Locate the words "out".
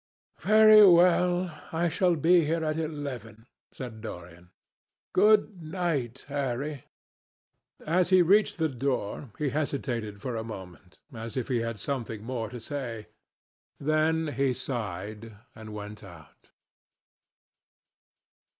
16.03-16.49